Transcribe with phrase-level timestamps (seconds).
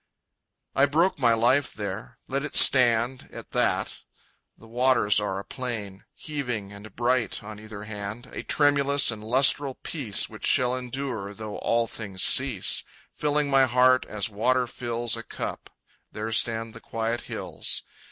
[0.73, 2.17] I broke my life there.
[2.27, 3.99] Let it stand At that.
[4.57, 9.75] The waters are a plain, Heaving and bright on either hand, A tremulous and lustral
[9.75, 12.83] peace Which shall endure though all things cease,
[13.13, 15.69] Filling my heart as water fills A cup.
[16.11, 17.83] There stand the quiet hills.